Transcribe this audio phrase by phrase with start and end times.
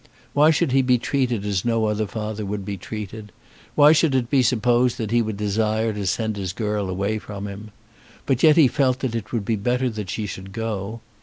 [0.33, 3.31] Why should he be treated as no other father would be treated?
[3.75, 7.47] Why should it be supposed that he would desire to send his girl away from
[7.47, 7.69] him?
[8.25, 11.01] But yet he felt that it would be better that she should go.